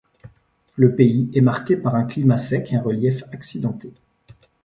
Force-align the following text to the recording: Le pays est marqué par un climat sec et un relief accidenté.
Le 0.77 0.95
pays 0.95 1.29
est 1.35 1.41
marqué 1.41 1.77
par 1.77 1.93
un 1.93 2.05
climat 2.05 2.39
sec 2.39 2.73
et 2.73 2.75
un 2.75 2.81
relief 2.81 3.23
accidenté. 3.31 3.93